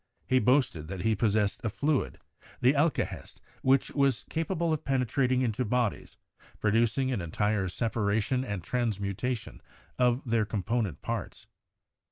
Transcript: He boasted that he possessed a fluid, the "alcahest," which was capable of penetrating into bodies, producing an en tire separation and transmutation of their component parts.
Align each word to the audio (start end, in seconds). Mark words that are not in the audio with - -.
He 0.25 0.39
boasted 0.39 0.87
that 0.87 1.01
he 1.01 1.13
possessed 1.15 1.61
a 1.63 1.69
fluid, 1.69 2.17
the 2.59 2.73
"alcahest," 2.73 3.39
which 3.61 3.91
was 3.91 4.25
capable 4.31 4.73
of 4.73 4.83
penetrating 4.83 5.43
into 5.43 5.63
bodies, 5.63 6.17
producing 6.59 7.11
an 7.11 7.21
en 7.21 7.29
tire 7.29 7.67
separation 7.69 8.43
and 8.43 8.63
transmutation 8.63 9.61
of 9.99 10.23
their 10.25 10.43
component 10.45 11.03
parts. 11.03 11.45